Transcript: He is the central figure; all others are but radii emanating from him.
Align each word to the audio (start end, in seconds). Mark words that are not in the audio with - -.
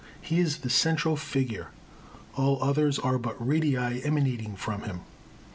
He 0.19 0.39
is 0.39 0.57
the 0.61 0.69
central 0.71 1.15
figure; 1.15 1.67
all 2.33 2.57
others 2.63 2.97
are 2.97 3.19
but 3.19 3.37
radii 3.39 4.03
emanating 4.03 4.55
from 4.55 4.81
him. 4.81 5.01